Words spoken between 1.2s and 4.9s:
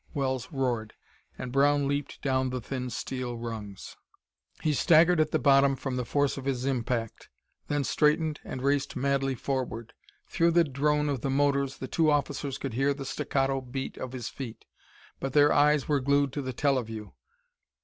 and Brown leaped down the thin steel rungs. He